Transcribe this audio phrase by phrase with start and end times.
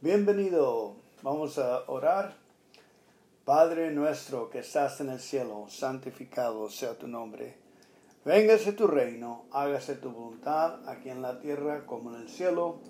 [0.00, 0.96] Bienvenido.
[1.22, 2.36] Vamos a orar.
[3.46, 7.56] Padre nuestro que estás en el cielo, santificado sea tu nombre.
[8.24, 12.80] Véngase tu reino, hágase tu voluntad aquí en la tierra como en el cielo.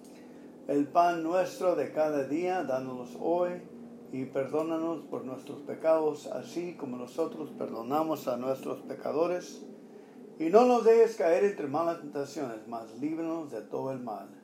[0.67, 3.63] El pan nuestro de cada día, dánolos hoy
[4.11, 9.63] y perdónanos por nuestros pecados, así como nosotros perdonamos a nuestros pecadores.
[10.41, 14.44] Y no nos dejes caer entre malas tentaciones, mas líbranos de todo el mal.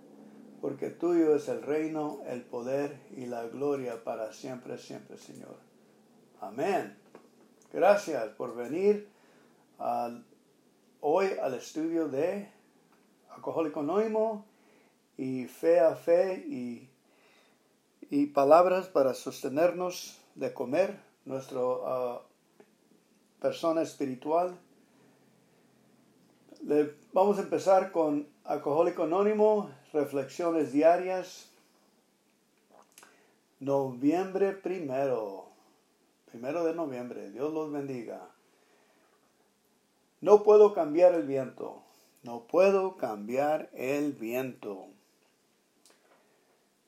[0.60, 5.56] Porque tuyo es el reino, el poder y la gloria para siempre, siempre, Señor.
[6.40, 6.96] Amén.
[7.72, 9.08] Gracias por venir
[11.00, 12.48] hoy al estudio de
[13.30, 14.44] Alcohólico Anónimo
[15.16, 16.88] y Fe a Fe y,
[18.10, 22.20] y palabras para sostenernos de comer, nuestra ah,
[23.40, 24.58] persona espiritual
[27.12, 31.48] vamos a empezar con Alcohólico Anónimo, reflexiones diarias.
[33.58, 35.46] Noviembre primero,
[36.30, 38.20] primero de noviembre, Dios los bendiga.
[40.20, 41.82] No puedo cambiar el viento,
[42.22, 44.86] no puedo cambiar el viento.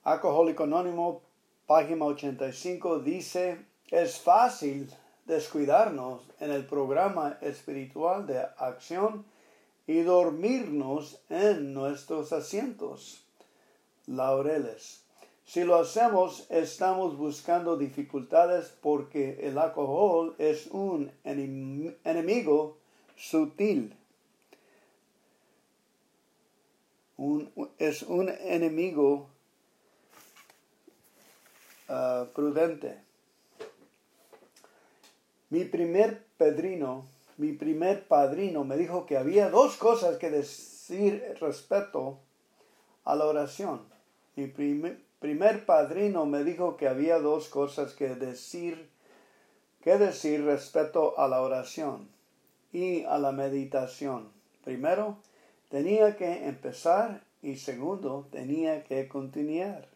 [0.04, 1.22] Alcohólico Anónimo,
[1.66, 4.90] página 85, dice, es fácil
[5.26, 9.24] descuidarnos en el programa espiritual de acción
[9.86, 13.24] y dormirnos en nuestros asientos.
[14.06, 15.02] Laureles.
[15.44, 22.78] Si lo hacemos, estamos buscando dificultades porque el alcohol es un enemigo
[23.16, 23.94] sutil.
[27.78, 29.28] es un enemigo
[31.88, 32.98] ah, prudente.
[35.50, 37.04] Mi primer pedrino
[37.36, 42.18] mi primer padrino me dijo que había dos cosas que decir respecto
[43.04, 43.80] a la oración.
[44.36, 48.88] Mi primer, padrino me dijo que había dos cosas que decir,
[49.82, 52.08] que decir respecto a la oración
[52.72, 54.30] y a la meditación.
[54.64, 55.18] Primero,
[55.68, 59.86] tenía que empezar y segundo, tenía que continuar.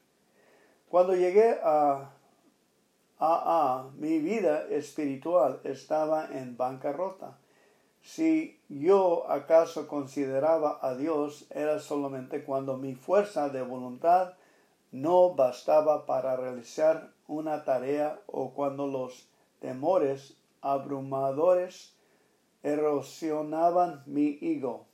[0.89, 2.11] Cuando llegué a
[3.19, 7.39] Ah, mi vida espiritual estaba en bancarrota.
[8.03, 14.35] Si yo acaso consideraba a Dios era solamente cuando mi fuerza de voluntad
[14.93, 19.29] no bastaba para realizar una tarea o cuando los
[19.61, 21.97] temores abrumadores
[22.63, 24.87] erosionaban mi ego.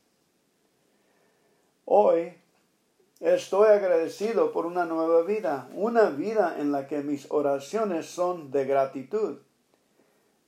[1.84, 2.41] Hoy
[3.22, 8.64] Estoy agradecido por una nueva vida, una vida en la que mis oraciones son de
[8.64, 9.38] gratitud.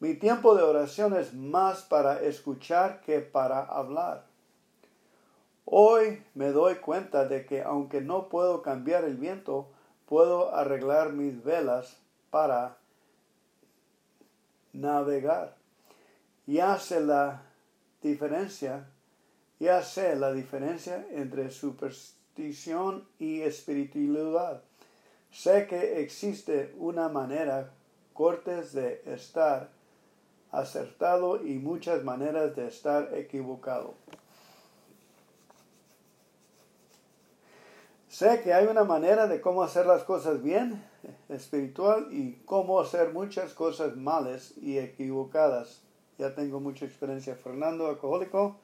[0.01, 4.27] Mi tiempo de oración es más para escuchar que para hablar.
[5.65, 9.69] Hoy me doy cuenta de que aunque no puedo cambiar el viento,
[10.07, 11.97] puedo arreglar mis velas
[12.31, 12.77] para
[14.73, 15.55] navegar.
[16.45, 17.41] Ya sé la
[18.03, 18.89] diferencia,
[19.61, 24.63] ya sé la diferencia entre superstición y espiritualidad.
[25.31, 27.71] Sé que existe una manera
[28.13, 29.71] cortes de estar
[30.51, 33.95] acertado y muchas maneras de estar equivocado.
[38.09, 40.85] Sé que hay una manera de cómo hacer las cosas bien,
[41.29, 45.81] espiritual, y cómo hacer muchas cosas malas y equivocadas.
[46.19, 47.35] Ya tengo mucha experiencia.
[47.35, 48.57] Fernando, alcohólico.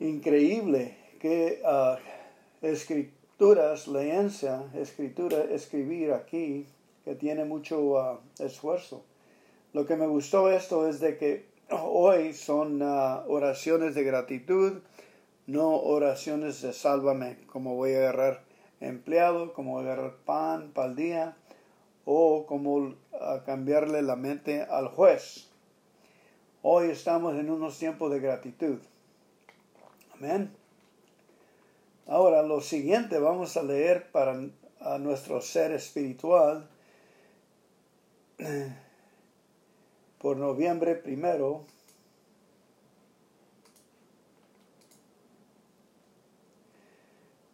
[0.00, 1.96] Increíble que uh,
[2.66, 6.66] escrituras, leencia, escritura, escribir aquí,
[7.04, 9.04] que tiene mucho uh, esfuerzo.
[9.72, 14.80] Lo que me gustó esto es de que hoy son uh, oraciones de gratitud,
[15.46, 18.42] no oraciones de sálvame, como voy a agarrar
[18.80, 21.36] empleado, como voy a agarrar pan para el día,
[22.04, 22.96] o como
[23.46, 25.48] cambiarle la mente al juez.
[26.62, 28.78] Hoy estamos en unos tiempos de gratitud.
[30.14, 30.61] Amén.
[32.06, 34.36] Ahora, lo siguiente vamos a leer para
[34.98, 36.68] nuestro ser espiritual
[40.18, 41.64] por noviembre primero.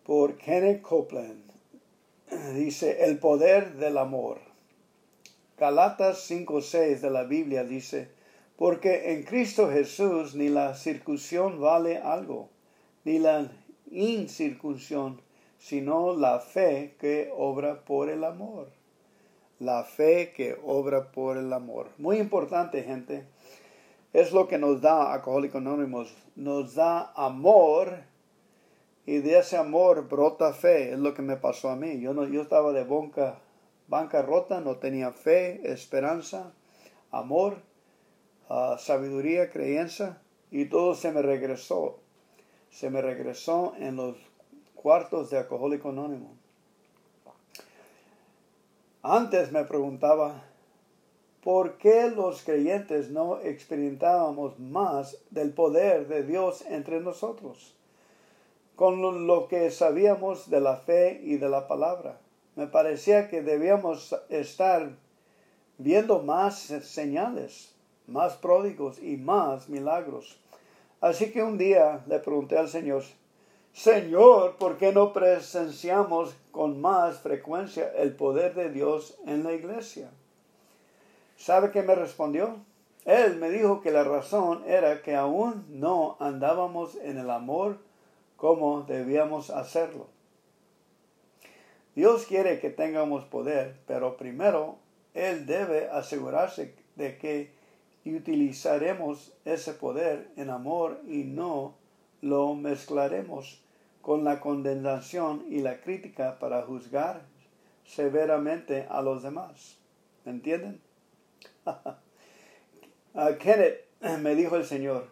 [0.04, 1.50] Por Kenneth Copeland.
[2.54, 4.38] Dice, el poder del amor.
[5.58, 8.08] Galatas 5.6 de la Biblia dice,
[8.56, 12.48] porque en Cristo Jesús ni la circuncisión vale algo,
[13.04, 13.50] ni la
[13.90, 15.20] incircuncisión,
[15.58, 18.68] sino la fe que obra por el amor.
[19.58, 21.88] La fe que obra por el amor.
[21.98, 23.26] Muy importante, gente.
[24.12, 26.14] Es lo que nos da Alcohólicos Anónimos.
[26.36, 28.04] Nos da amor
[29.08, 31.98] Y de ese amor brota fe, es lo que me pasó a mí.
[31.98, 33.38] Yo, no, yo estaba de banca,
[33.86, 36.52] banca rota, no tenía fe, esperanza,
[37.10, 37.56] amor,
[38.50, 40.20] uh, sabiduría, creencia,
[40.50, 42.00] y todo se me regresó.
[42.78, 44.14] Se me regresó en los
[44.76, 46.30] cuartos de alcohólico anónimo.
[49.02, 50.44] Antes me preguntaba,
[51.42, 57.74] ¿por qué los creyentes no experimentábamos más del poder de Dios entre nosotros?
[58.76, 62.20] Con lo que sabíamos de la fe y de la palabra.
[62.54, 64.92] Me parecía que debíamos estar
[65.78, 67.74] viendo más señales,
[68.06, 70.38] más pródigos y más milagros.
[71.00, 73.04] Así que un día le pregunté al Señor,
[73.72, 80.10] Señor, ¿por qué no presenciamos con más frecuencia el poder de Dios en la iglesia?
[81.36, 82.56] ¿Sabe qué me respondió?
[83.04, 87.78] Él me dijo que la razón era que aún no andábamos en el amor
[88.36, 90.08] como debíamos hacerlo.
[91.94, 94.76] Dios quiere que tengamos poder, pero primero
[95.14, 97.57] Él debe asegurarse de que
[98.14, 101.74] utilizaremos ese poder en amor y no
[102.20, 103.62] lo mezclaremos
[104.02, 107.22] con la condenación y la crítica para juzgar
[107.84, 109.78] severamente a los demás.
[110.24, 110.80] ¿Me entienden?
[113.14, 113.84] a Kenneth
[114.20, 115.08] me dijo el Señor,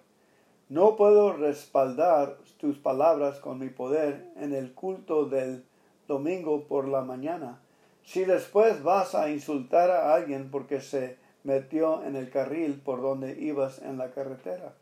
[0.68, 5.64] no puedo respaldar tus palabras con mi poder en el culto del
[6.08, 7.60] domingo por la mañana.
[8.02, 13.40] Si después vas a insultar a alguien porque se metió en el carril por donde
[13.40, 14.74] ibas en la carretera.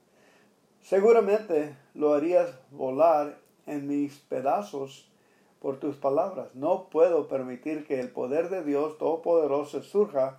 [0.80, 5.10] Seguramente lo harías volar en mis pedazos
[5.60, 6.54] por tus palabras.
[6.54, 10.38] No puedo permitir que el poder de Dios Todopoderoso surja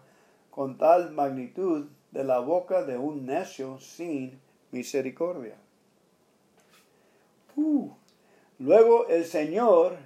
[0.49, 4.39] con tal magnitud de la boca de un necio sin
[4.71, 5.55] misericordia.
[8.57, 9.97] Luego el Señor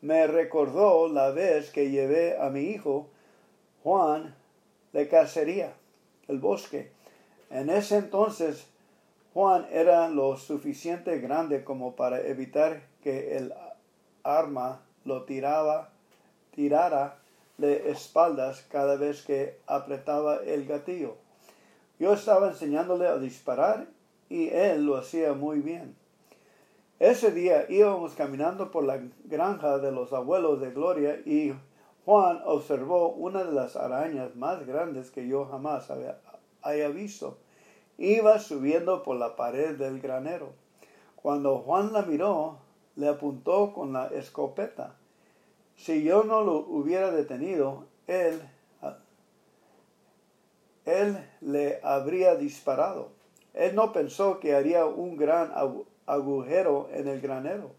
[0.00, 3.08] me recordó la vez que llevé a mi hijo
[3.84, 4.34] Juan
[4.92, 5.74] de cacería,
[6.28, 6.92] el bosque.
[7.50, 8.66] En ese entonces
[9.32, 13.54] Juan era lo suficiente grande como para evitar que el
[14.24, 15.90] arma lo tiraba,
[16.54, 17.18] tirara
[17.58, 21.16] de espaldas cada vez que apretaba el gatillo.
[21.98, 23.86] Yo estaba enseñándole a disparar
[24.28, 25.94] y él lo hacía muy bien.
[26.98, 31.52] Ese día íbamos caminando por la granja de los abuelos de Gloria y
[32.04, 35.88] Juan observó una de las arañas más grandes que yo jamás
[36.62, 37.38] haya visto
[38.00, 40.54] iba subiendo por la pared del granero.
[41.16, 42.56] Cuando Juan la miró,
[42.96, 44.96] le apuntó con la escopeta.
[45.76, 48.40] Si yo no lo hubiera detenido, él,
[50.86, 53.10] él le habría disparado.
[53.52, 55.52] Él no pensó que haría un gran
[56.06, 57.72] agujero en el granero.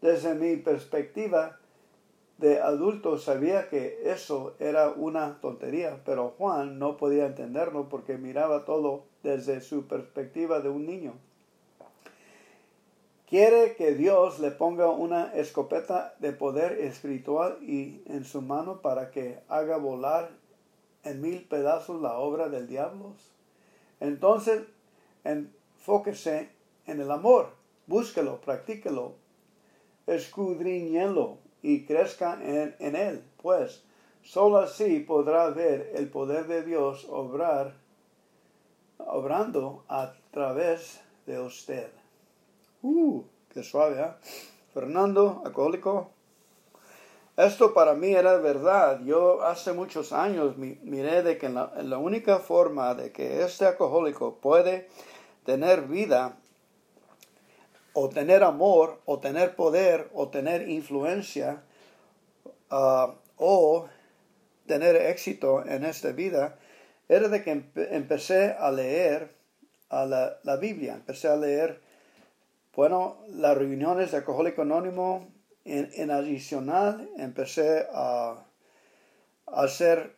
[0.00, 1.60] Desde mi perspectiva
[2.38, 8.64] de adulto sabía que eso era una tontería, pero Juan no podía entenderlo porque miraba
[8.64, 11.14] todo desde su perspectiva de un niño.
[13.28, 19.10] Quiere que Dios le ponga una escopeta de poder espiritual y en su mano para
[19.10, 20.30] que haga volar
[21.04, 23.14] en mil pedazos la obra del diablo.
[24.00, 24.62] Entonces,
[25.24, 26.50] enfóquese
[26.86, 27.50] en el amor,
[27.86, 29.14] búsquelo, practíquelo,
[30.06, 33.84] escudriñelo y crezca en, en él, pues
[34.22, 37.74] sólo así podrá ver el poder de Dios obrar
[38.98, 41.90] obrando a través de usted.
[42.82, 43.22] Uh,
[43.52, 44.10] qué suave, ¿eh?
[44.72, 46.10] Fernando, alcohólico.
[47.36, 49.00] Esto para mí era verdad.
[49.04, 54.36] Yo hace muchos años miré de que la, la única forma de que este alcohólico
[54.36, 54.88] puede
[55.44, 56.36] tener vida
[57.94, 61.62] o tener amor o tener poder o tener influencia
[62.70, 63.88] uh, o
[64.66, 66.58] tener éxito en esta vida
[67.08, 69.42] era de que empecé a leer
[69.90, 71.82] a la, Biblia, empecé a leer,
[72.74, 75.28] bueno, las reuniones de Alcohólico Anónimo,
[75.64, 78.42] en, adicional empecé a,
[79.46, 80.16] a ser,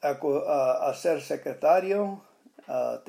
[0.00, 2.22] a, ser secretario,
[2.66, 3.02] a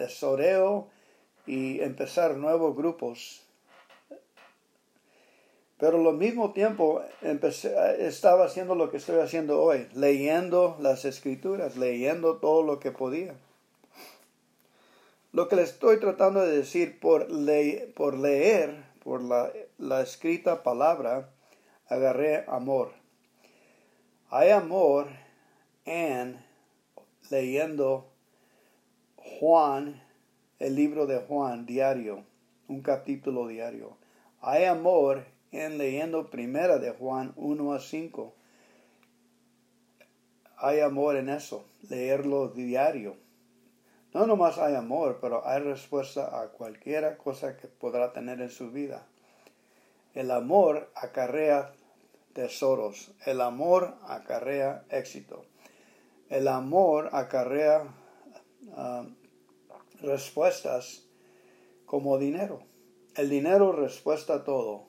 [1.50, 3.44] y empezar nuevos grupos
[5.80, 7.74] pero al mismo tiempo empecé,
[8.06, 13.34] estaba haciendo lo que estoy haciendo hoy, leyendo las escrituras, leyendo todo lo que podía.
[15.32, 17.28] Lo que le estoy tratando de decir por,
[17.96, 21.30] por leer, por la escrita palabra,
[21.88, 22.92] agarré amor.
[24.32, 25.08] Hay amor
[25.86, 26.44] en
[27.30, 28.06] leyendo
[29.16, 30.04] Juan,
[30.60, 32.26] el libro de Juan diario,
[32.68, 33.98] un capítulo diario
[34.42, 38.34] Hay amor en leyendo primera de Juan 1 a 5.
[40.58, 43.16] Hay amor en eso, leerlo diario.
[44.14, 48.70] No nomás hay amor, pero hay respuesta a cualquier cosa que podrá tener en su
[48.70, 49.08] vida.
[50.14, 51.72] El amor acarrea
[52.34, 53.12] tesoros.
[53.26, 55.46] El amor acarrea éxito.
[56.30, 57.88] El amor acarrea
[58.76, 59.06] ah,
[60.02, 61.08] respuestas
[61.86, 62.62] como dinero.
[63.16, 64.86] El dinero respuesta a todo.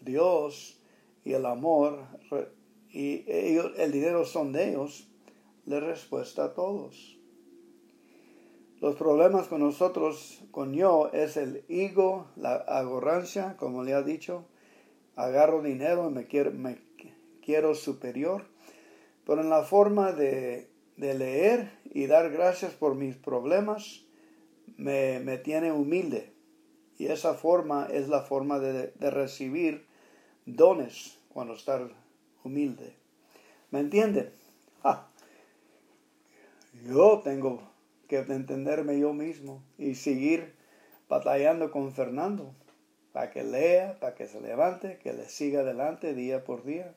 [0.00, 0.80] Dios
[1.24, 2.06] y el amor
[2.90, 5.08] y el dinero son de ellos,
[5.64, 7.18] le respuesta a todos.
[8.80, 14.44] Los problemas con nosotros, con yo, es el ego, la arrogancia, como le ha dicho.
[15.14, 16.78] Agarro dinero y me quiero, me
[17.42, 18.44] quiero superior.
[19.24, 24.04] Pero en la forma de, leer y dar gracias por mis problemas,
[24.82, 26.32] me, tiene humilde.
[26.98, 29.86] Y esa forma es la forma de, recibir
[30.46, 31.88] dones cuando estar
[32.44, 32.94] humilde.
[33.70, 34.30] ¿Me entienden?
[36.86, 37.62] Yo tengo
[38.08, 40.54] que entenderme yo mismo y seguir
[41.08, 42.54] batallando con Fernando
[43.12, 46.94] para que lea, para que se levante, que le siga adelante día por día.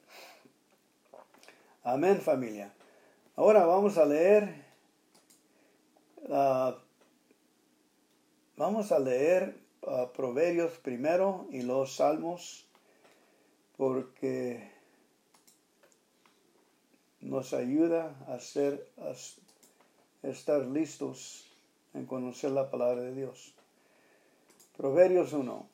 [1.83, 2.73] Amén familia.
[3.37, 4.65] Ahora vamos a leer,
[6.29, 6.77] ah,
[8.57, 9.57] vamos a leer
[9.87, 12.65] ah, Proverbios primero y los Salmos
[13.77, 14.71] porque
[17.21, 18.87] nos ayuda a ser,
[20.23, 21.45] estar listos
[21.93, 23.53] en conocer la palabra de Dios.
[24.77, 25.69] Proverbios 1.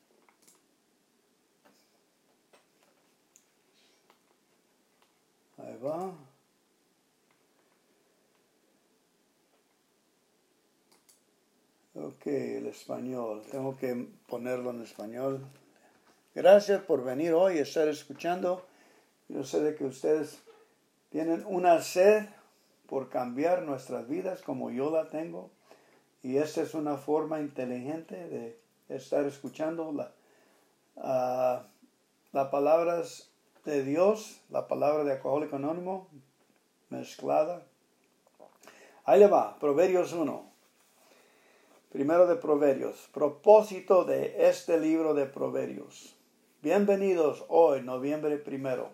[5.58, 6.31] Ahí va.
[11.94, 13.42] Ok, el español.
[13.50, 15.46] Tengo que ponerlo en español.
[16.34, 18.64] Gracias por venir hoy y estar escuchando.
[19.28, 20.42] Yo sé de que ustedes
[21.10, 22.24] tienen una sed
[22.86, 25.50] por cambiar nuestras vidas como yo la tengo.
[26.22, 28.58] Y esta es una forma inteligente de
[28.88, 30.12] estar escuchando la,
[30.96, 31.66] uh,
[32.32, 33.30] las palabras
[33.66, 36.08] de Dios, la palabra de alcohólico anónimo
[36.88, 37.66] mezclada.
[39.04, 40.51] Ahí le va, Proverbios 1.
[41.92, 43.10] Primero de Proverbios.
[43.12, 46.16] Propósito de este libro de Proverbios.
[46.62, 48.88] Bienvenidos hoy, noviembre primero.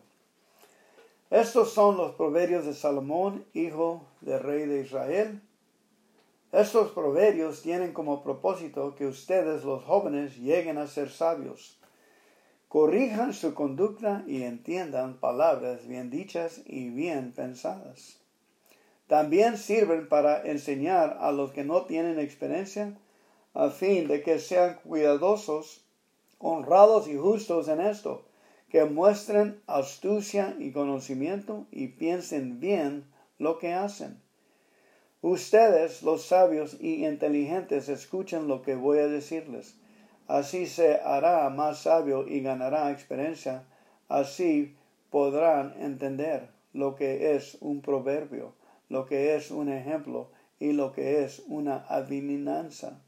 [1.31, 5.41] Estos son los proverbios de Salomón, hijo del rey de Israel.
[6.51, 11.79] Estos proverbios tienen como propósito que ustedes, los jóvenes, lleguen a ser sabios.
[12.67, 18.19] Corrijan su conducta y entiendan palabras bien dichas y bien pensadas.
[19.09, 22.97] También sirven para enseñar a los que no tienen experiencia,
[23.55, 25.85] a fin de que sean cuidadosos,
[26.39, 28.29] honrados y justos en esto
[28.69, 33.05] que muestren astucia y conocimiento y piensen bien
[33.39, 34.21] lo que hacen.
[35.23, 39.77] Ustedes, los sabios y inteligentes, escuchen lo que voy a decirles.
[40.27, 43.65] Así se hará más sabio y ganará experiencia.
[44.09, 44.77] Así
[45.11, 48.53] podrán entender lo que es un proverbio,
[48.89, 50.29] lo que es un ejemplo
[50.59, 53.01] y lo que es una adivinanza.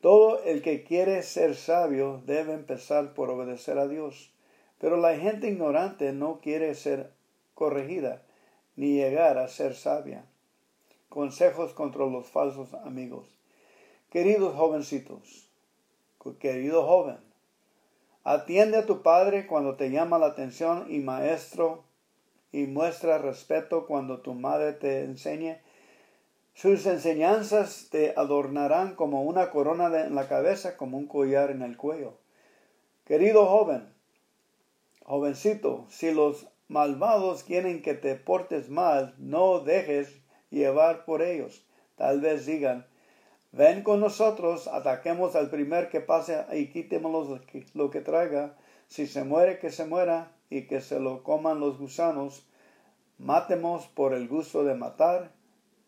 [0.00, 4.30] Todo el que quiere ser sabio debe empezar por obedecer a Dios.
[4.78, 7.10] Pero la gente ignorante no quiere ser
[7.54, 8.22] corregida
[8.76, 10.24] ni llegar a ser sabia.
[11.08, 13.28] Consejos contra los falsos amigos.
[14.10, 15.48] Queridos jovencitos,
[16.38, 17.16] querido joven,
[18.24, 21.84] atiende a tu padre cuando te llama la atención y maestro
[22.54, 25.58] y muestra respeto cuando tu madre te enseñe.
[26.54, 31.76] Sus enseñanzas te adornarán como una corona en la cabeza, como un collar en el
[31.76, 32.14] cuello.
[33.04, 33.92] Querido joven,
[35.02, 40.20] Jovencito, si los malvados quieren que te portes mal, no dejes
[40.50, 41.66] llevar por ellos.
[41.96, 42.86] Tal vez digan,
[43.50, 47.40] ven con nosotros, ataquemos al primer que pase y quitemos
[47.74, 48.54] lo que traiga.
[48.86, 52.46] Si se muere, que se muera y que se lo coman los gusanos.
[53.18, 55.32] Matemos por el gusto de matar.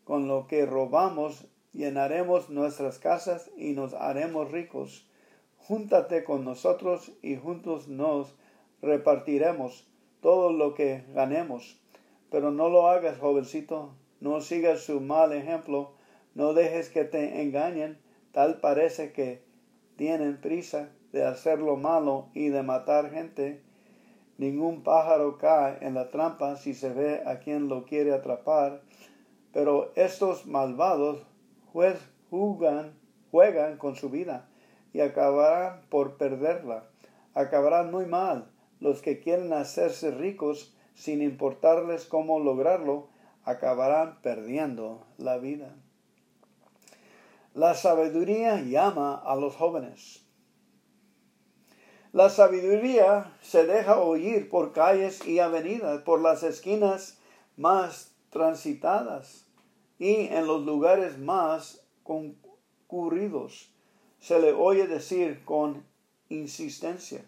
[0.03, 5.07] Con lo que robamos llenaremos nuestras casas y nos haremos ricos.
[5.57, 8.33] Júntate con nosotros y juntos nos
[8.81, 9.87] repartiremos
[10.21, 11.79] todo lo que ganemos.
[12.31, 15.93] Pero no lo hagas, jovencito, no sigas su mal ejemplo,
[16.35, 17.99] no dejes que te engañen,
[18.31, 19.43] tal parece que
[19.95, 23.61] tienen prisa de hacer lo malo y de matar gente.
[24.37, 28.81] Ningún pájaro cae en la trampa si se ve a quien lo quiere atrapar,
[29.51, 31.23] pero estos malvados
[31.71, 32.93] juegan,
[33.31, 34.47] juegan con su vida
[34.93, 36.83] y acabarán por perderla
[37.37, 38.49] acabarán muy mal.
[38.79, 43.09] Los que quieren hacerse ricos sin importarles cómo lograrlo,
[43.43, 45.75] acabarán perdiendo la vida.
[47.53, 50.26] La sabiduría llama a los jóvenes.
[52.13, 57.17] La sabiduría se deja oír por calles y avenidas, por las esquinas
[57.57, 59.45] más transitadas
[59.99, 63.71] y en los lugares más concurridos.
[64.19, 65.85] Se le oye decir con
[66.29, 67.25] insistencia.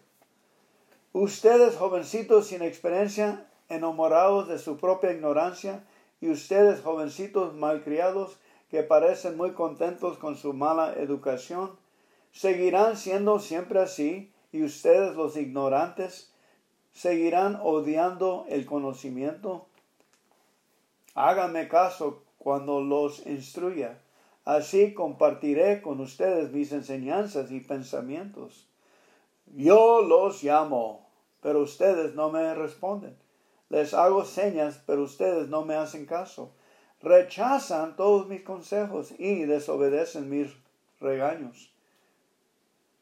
[1.12, 5.84] Ustedes, jovencitos sin experiencia, enamorados de su propia ignorancia,
[6.20, 8.38] y ustedes, jovencitos malcriados,
[8.70, 11.72] que parecen muy contentos con su mala educación,
[12.30, 16.32] seguirán siendo siempre así, y ustedes, los ignorantes,
[16.92, 19.66] seguirán odiando el conocimiento.
[21.14, 23.98] Háganme caso cuando los instruya.
[24.44, 28.66] Así compartiré con ustedes mis enseñanzas y pensamientos.
[29.54, 31.06] Yo los llamo,
[31.42, 33.16] pero ustedes no me responden.
[33.68, 36.52] Les hago señas, pero ustedes no me hacen caso.
[37.02, 40.48] Rechazan todos mis consejos y desobedecen mis
[41.00, 41.70] regaños.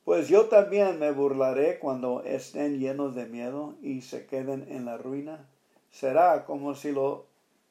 [0.09, 4.97] Pues yo también me burlaré cuando estén llenos de miedo y se queden en la
[4.97, 5.47] ruina.
[5.91, 7.27] Será como si lo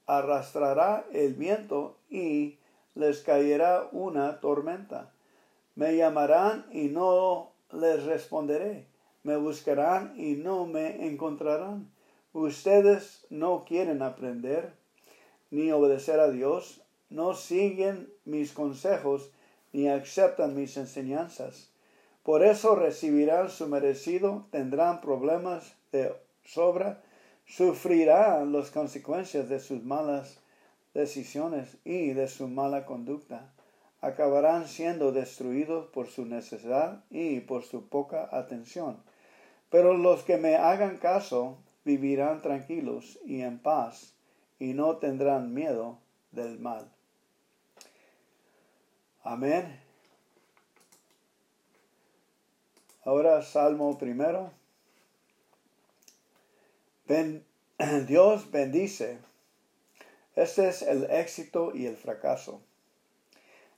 [0.06, 2.60] arrastrará el viento y
[2.94, 5.12] les caerá una tormenta.
[5.74, 8.86] Me llamarán y no les responderé.
[9.24, 11.90] Me buscarán y no me encontrarán.
[12.34, 14.76] Ustedes no quieren aprender
[15.50, 19.32] ni obedecer a Dios, no siguen mis consejos
[19.74, 21.72] ni aceptan mis enseñanzas.
[22.28, 27.02] Por eso recibirán su merecido, tendrán problemas de sobra,
[27.46, 30.42] sufrirán las consecuencias de sus malas
[30.94, 33.54] decisiones y de su mala conducta
[34.02, 38.98] acabarán siendo destruidos por su necesidad y por su poca atención.
[39.70, 44.16] Pero los que me hagan caso vivirán tranquilos y en paz
[44.60, 46.00] y no tendrán miedo
[46.32, 46.92] del mal.
[49.24, 49.87] Amén.
[53.08, 54.52] Ahora Salmo primero.
[58.06, 59.20] Dios bendice.
[60.36, 62.60] Este es el éxito y el fracaso.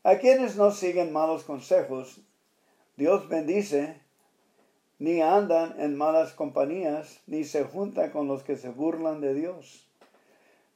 [0.02, 2.22] A quienes no siguen malos consejos,
[2.98, 4.02] Dios bendice,
[4.98, 9.88] ni andan en malas compañías, ni se juntan con los que se burlan de Dios.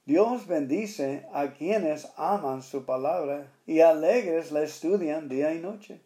[0.05, 6.01] Dios bendice a quienes aman su palabra y alegres la estudian día y noche.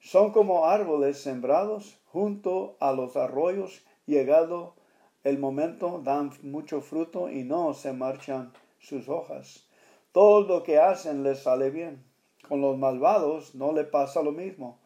[0.00, 4.74] Son como árboles sembrados junto a los arroyos, llegado
[5.22, 9.68] el momento dan mucho fruto y no se marchan sus hojas.
[10.12, 12.02] Todo lo que hacen les sale bien.
[12.48, 14.78] Con los malvados no le pasa lo mismo.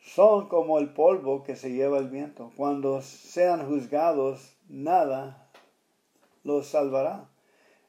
[0.00, 2.52] Son como el polvo que se lleva el viento.
[2.56, 5.50] Cuando sean juzgados, nada
[6.42, 7.28] los salvará.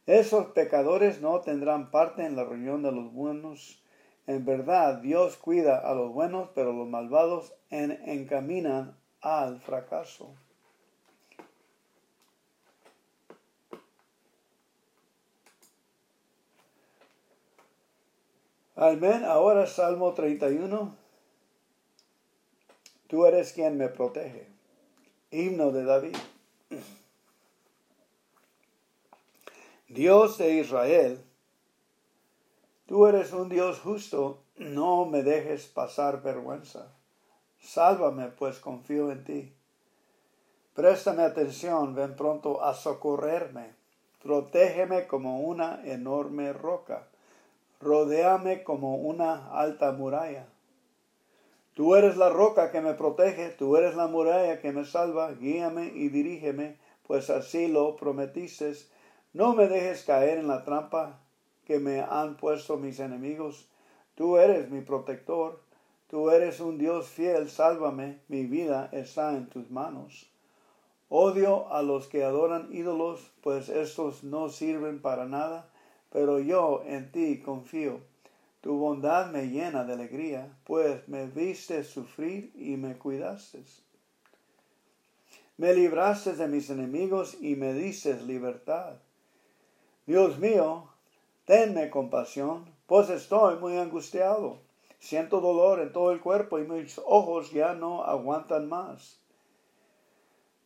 [0.05, 3.81] Esos pecadores no tendrán parte en la reunión de los buenos.
[4.27, 10.33] En verdad, Dios cuida a los buenos, pero los malvados encaminan al fracaso.
[18.75, 19.23] Amén.
[19.23, 20.95] Ahora Salmo 31.
[23.07, 24.47] Tú eres quien me protege.
[25.31, 26.15] Himno de David.
[29.87, 31.23] Dios de Israel,
[32.85, 36.93] tú eres un Dios justo, no me dejes pasar vergüenza.
[37.59, 39.53] Sálvame, pues confío en ti.
[40.73, 43.73] Préstame atención, ven pronto a socorrerme.
[44.21, 47.07] Protégeme como una enorme roca
[47.85, 50.47] rodéame como una alta muralla.
[51.73, 55.91] Tú eres la roca que me protege, tú eres la muralla que me salva, guíame
[55.93, 58.73] y dirígeme, pues así lo prometiste.
[59.33, 61.19] No me dejes caer en la trampa
[61.65, 63.67] que me han puesto mis enemigos.
[64.15, 65.61] Tú eres mi protector,
[66.07, 70.29] tú eres un Dios fiel, sálvame, mi vida está en tus manos.
[71.09, 75.69] Odio a los que adoran ídolos, pues estos no sirven para nada
[76.15, 77.99] pero yo en ti confío.
[78.61, 83.65] Tu bondad me llena de alegría, pues me viste sufrir y me cuidaste.
[85.57, 88.93] Me libraste de mis enemigos y me diste libertad.
[90.05, 90.87] Dios mío,
[91.45, 94.59] tenme compasión, pues estoy muy angustiado.
[94.99, 99.19] Siento dolor en todo el cuerpo y mis ojos ya no aguantan más.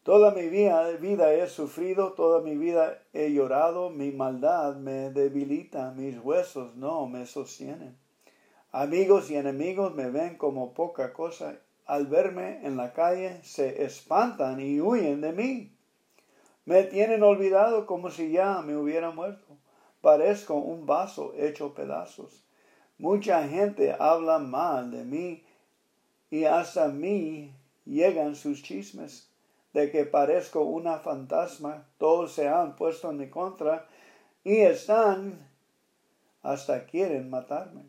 [0.03, 6.17] Toda mi vida, he sufrido, toda mi vida he llorado, mi maldad me debilita, mis
[6.17, 7.97] huesos no me sostienen.
[8.71, 14.61] Amigos y enemigos me ven como poca cosa, al verme en la calle se espantan
[14.61, 15.75] y huyen de mí.
[16.65, 19.48] Me tienen olvidado como si ya me hubiera muerto.
[20.01, 22.43] Parezco un vaso hecho pedazos.
[22.97, 25.43] Mucha gente habla mal de mí
[26.29, 27.53] y hasta mí
[27.85, 29.29] llegan sus chismes
[29.73, 31.85] de que parezco una fantasma.
[31.97, 33.87] Todos se han puesto en mi contra
[34.43, 35.47] y están
[36.41, 37.83] hasta quieren matarme.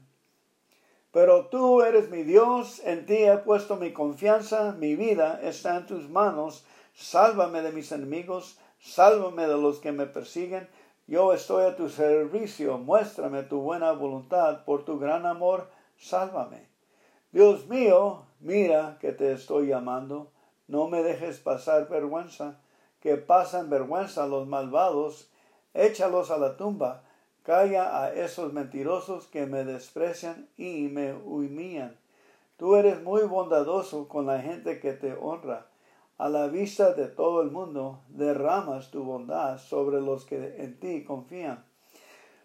[1.13, 5.87] Pero tú eres mi Dios, en ti he puesto mi confianza, mi vida está en
[5.87, 6.65] tus manos.
[6.95, 10.69] Sálvame de mis enemigos, sálvame de los que me persiguen.
[11.11, 15.69] Yo estoy a tu servicio, muéstrame tu buena voluntad, por tu gran amor,
[15.99, 16.69] sálvame.
[17.33, 20.31] Dios mío, mira que te estoy llamando,
[20.69, 22.61] no me dejes pasar vergüenza,
[23.01, 25.29] que pasan vergüenza los malvados,
[25.75, 27.03] échalos a la tumba
[27.43, 31.97] Calla a esos mentirosos que me desprecian y me humillan.
[32.57, 35.67] Tú eres muy bondadoso con la gente que te honra.
[36.21, 41.03] A la vista de todo el mundo derramas tu bondad sobre los que en ti
[41.03, 41.65] confían.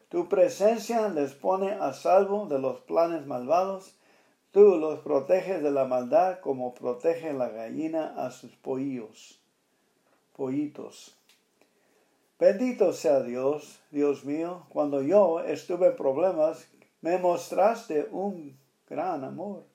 [0.08, 3.98] Tu presencia les pone a salvo de los planes malvados.
[4.52, 8.54] Tú los proteges de la maldad como protege la gallina a sus.
[10.38, 11.18] Pollitos.
[12.40, 16.66] Bendito sea Dios, Dios mío, cuando yo estuve en problemas,
[17.02, 18.58] me mostraste un
[18.88, 19.66] gran amor.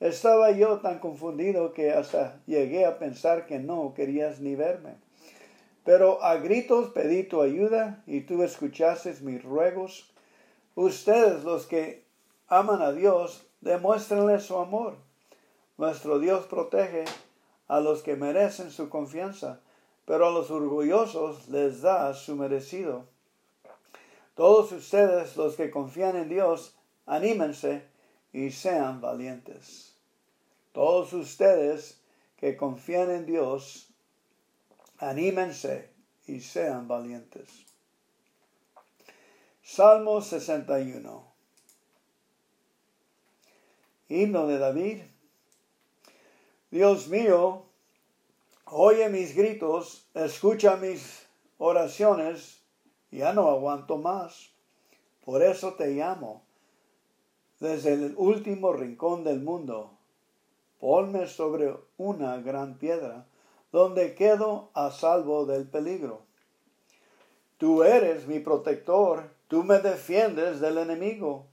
[0.00, 4.96] Estaba yo tan confundido que hasta llegué a pensar que no querías ni verme.
[5.84, 10.12] Pero a gritos pedí tu ayuda y tú escuchaste mis ruegos.
[10.74, 12.04] Ustedes los que
[12.48, 14.96] aman a Dios, demuéstrenle su amor.
[15.78, 17.04] Nuestro Dios protege
[17.68, 19.60] a los que merecen su confianza
[20.04, 23.06] pero a los orgullosos les da su merecido.
[24.34, 26.76] Todos ustedes, los que confían en Dios,
[27.06, 27.84] anímense
[28.34, 29.94] y sean valientes.
[30.72, 31.98] Todos ustedes
[32.36, 33.88] que confían en Dios,
[34.98, 35.88] anímense
[36.26, 37.48] y sean valientes.
[39.62, 41.32] Salmo 61.
[44.10, 45.02] Himno de David.
[46.70, 47.64] Dios mío,
[48.66, 51.26] Oye mis gritos, escucha mis
[51.58, 52.62] oraciones,
[53.10, 54.50] ya no aguanto más.
[55.24, 56.43] Por eso te llamo.
[57.64, 59.92] Desde el último rincón del mundo,
[60.80, 63.24] ponme sobre una gran piedra,
[63.72, 66.20] donde quedo a salvo del peligro.
[67.56, 71.46] Tú eres mi protector, tú me defiendes del enemigo.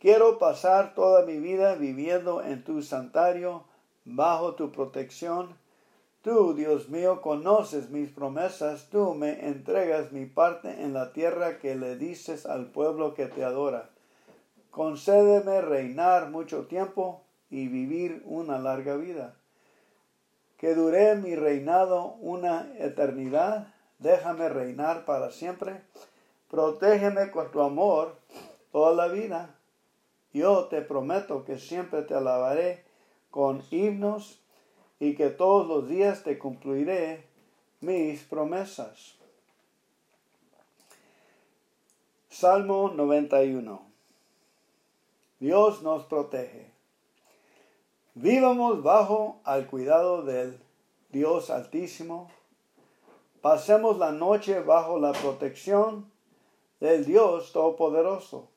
[0.00, 3.62] Quiero pasar toda mi vida viviendo en tu santuario,
[4.04, 5.54] bajo tu protección
[6.26, 11.76] Tú, Dios mío, conoces mis promesas, tú me entregas mi parte en la tierra que
[11.76, 13.90] le dices al pueblo que te adora.
[14.76, 19.34] Concédeme reinar mucho tiempo y vivir una larga vida.
[20.58, 25.80] Que dure mi reinado una eternidad, déjame reinar para siempre.
[26.50, 28.18] Protégeme con tu amor
[28.70, 29.54] toda la vida.
[30.34, 32.84] Yo te prometo que siempre te alabaré
[33.30, 34.42] con himnos
[35.00, 37.24] y que todos los días te cumpliré
[37.80, 39.14] mis promesas.
[42.28, 43.85] Salmo 91.
[45.38, 46.72] Dios nos protege.
[48.14, 50.58] Vivamos bajo al cuidado del
[51.10, 52.30] Dios Altísimo.
[53.42, 56.10] Pasemos la noche bajo la protección
[56.80, 58.48] del Dios Todopoderoso.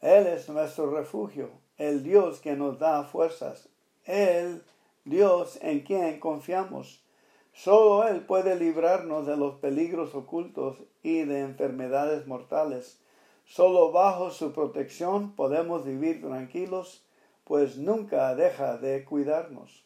[0.00, 3.68] Él es nuestro refugio, el Dios que nos da fuerzas.
[4.06, 4.64] Él
[5.04, 7.04] Dios en quien confiamos.
[7.52, 13.01] Solo Él puede librarnos de los peligros ocultos y de enfermedades mortales.
[13.44, 17.04] Solo bajo su protección podemos vivir tranquilos,
[17.44, 19.84] pues nunca deja de cuidarnos.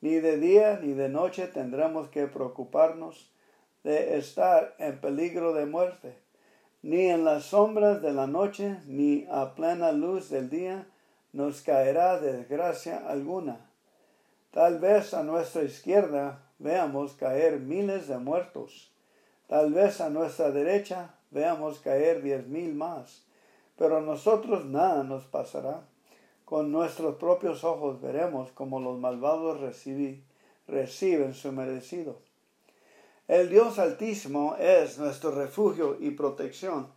[0.00, 3.30] Ni de día ni de noche tendremos que preocuparnos
[3.82, 6.18] de estar en peligro de muerte.
[6.82, 10.86] Ni en las sombras de la noche, ni a plena luz del día,
[11.32, 13.70] nos caerá desgracia alguna
[14.54, 18.92] Tal vez a nuestra izquierda veamos caer miles de muertos.
[19.48, 23.24] Tal vez a nuestra derecha veamos caer diez mil más.
[23.76, 25.82] Pero a nosotros nada nos pasará.
[26.44, 32.18] Con nuestros propios ojos veremos cómo los malvados reciben su merecido.
[33.26, 36.88] El Dios Altísimo es nuestro refugio y protección.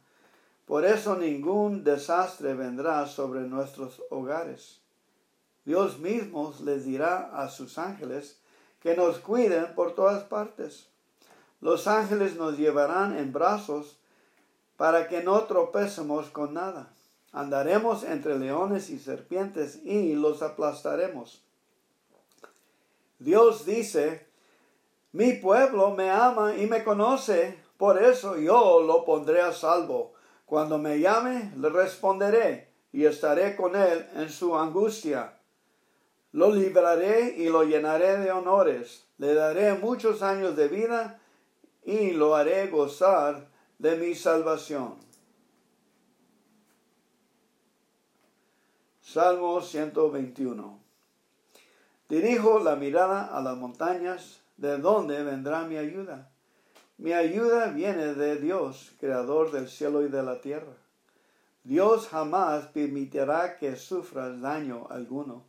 [0.65, 4.81] Por eso ningún desastre vendrá sobre nuestros hogares.
[5.63, 8.39] Dios mismo les dirá a sus ángeles
[8.81, 10.89] que nos cuiden por todas partes.
[11.61, 13.96] Los ángeles nos llevarán en brazos
[14.77, 16.93] para que no tropecemos con nada.
[17.33, 21.43] Andaremos entre leones y serpientes y los aplastaremos.
[23.19, 24.27] Dios dice,
[25.11, 30.13] mi pueblo me ama y me conoce, por eso yo lo pondré a salvo.
[30.45, 35.33] Cuando me llame, le responderé y estaré con él en su angustia.
[36.31, 39.07] Lo libraré y lo llenaré de honores.
[39.17, 41.19] Le daré muchos años de vida
[41.83, 43.47] y lo haré gozar
[43.79, 44.95] de mi salvación.
[49.01, 50.79] Salmo 121.
[52.09, 56.29] Dirijo la mirada a las montañas, ¿de dónde vendrá mi ayuda?
[56.97, 60.73] Mi ayuda viene de Dios, creador del cielo y de la tierra.
[61.63, 65.43] Dios jamás permitirá que sufras daño alguno.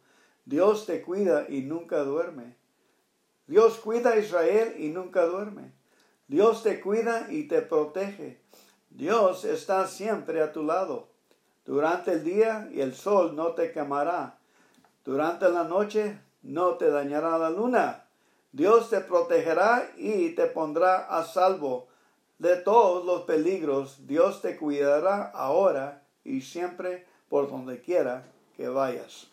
[0.45, 2.57] Dios te cuida y nunca duerme.
[3.47, 5.78] Dios cuida a Israel y nunca duerme.
[6.29, 8.38] Dios te cuida y te protege.
[8.91, 11.09] Dios está siempre a tu lado.
[11.64, 14.38] Durante el día y el sol no te quemará.
[15.07, 18.05] Durante la noche no te dañará la luna.
[18.53, 21.88] Dios te protegerá y te pondrá a salvo
[22.38, 24.07] de todos los peligros.
[24.07, 29.29] Dios te cuidará ahora y siempre por donde quiera que vayas.